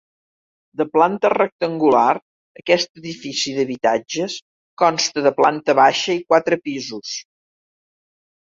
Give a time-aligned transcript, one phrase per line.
[0.79, 2.07] De planta rectangular,
[2.61, 4.39] aquest edifici d'habitatges
[4.85, 7.17] consta de planta baixa i quatre pisos.